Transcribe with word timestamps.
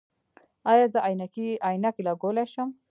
ایا 0.71 0.85
زه 0.93 0.99
عینکې 1.07 2.01
لګولی 2.07 2.45
شم؟ 2.53 2.69